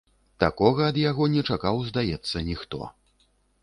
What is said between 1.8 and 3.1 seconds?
здаецца, ніхто.